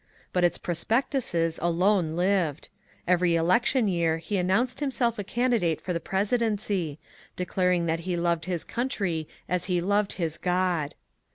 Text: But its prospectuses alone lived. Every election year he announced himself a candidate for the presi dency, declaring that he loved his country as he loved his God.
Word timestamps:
But 0.33 0.43
its 0.43 0.57
prospectuses 0.57 1.59
alone 1.61 2.15
lived. 2.15 2.69
Every 3.07 3.35
election 3.35 3.87
year 3.87 4.17
he 4.17 4.35
announced 4.39 4.79
himself 4.79 5.19
a 5.19 5.23
candidate 5.23 5.79
for 5.79 5.93
the 5.93 5.99
presi 5.99 6.39
dency, 6.39 6.97
declaring 7.35 7.85
that 7.85 7.99
he 7.99 8.17
loved 8.17 8.45
his 8.45 8.63
country 8.63 9.27
as 9.47 9.65
he 9.65 9.79
loved 9.79 10.13
his 10.13 10.39
God. 10.39 10.95